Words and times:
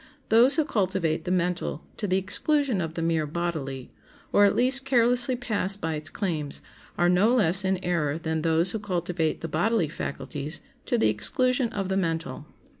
Those 0.29 0.55
who 0.55 0.65
cultivate 0.65 1.25
the 1.25 1.31
mental 1.31 1.83
to 1.97 2.07
the 2.07 2.17
exclusion 2.17 2.81
of 2.81 2.95
the 2.95 3.03
mere 3.03 3.27
bodily, 3.27 3.91
or 4.33 4.45
at 4.45 4.55
least 4.55 4.83
carelessly 4.83 5.35
pass 5.35 5.75
by 5.75 5.93
its 5.93 6.09
claims, 6.09 6.63
are 6.97 7.07
no 7.07 7.35
less 7.35 7.63
in 7.63 7.77
error 7.83 8.17
than 8.17 8.41
those 8.41 8.71
who 8.71 8.79
cultivate 8.79 9.41
the 9.41 9.47
bodily 9.47 9.89
faculties 9.89 10.59
to 10.87 10.97
the 10.97 11.09
exclusion 11.09 11.69
of 11.69 11.87
the 11.87 11.97
mental. 11.97 12.47